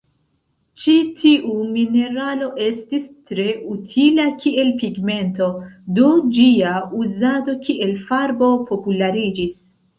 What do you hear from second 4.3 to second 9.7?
kiel pigmento, do ĝia uzado kiel farbo populariĝis.